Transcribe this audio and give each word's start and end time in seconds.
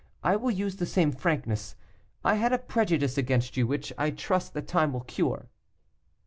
I 0.23 0.35
will 0.35 0.49
use 0.49 0.77
the 0.77 0.87
same 0.87 1.11
frankness. 1.11 1.75
I 2.23 2.33
had 2.33 2.51
a 2.51 2.57
prejudice 2.57 3.19
against 3.19 3.55
you, 3.55 3.67
which 3.67 3.93
I 3.99 4.09
trust 4.09 4.55
that 4.55 4.67
time 4.67 4.93
will 4.93 5.01
cure. 5.01 5.49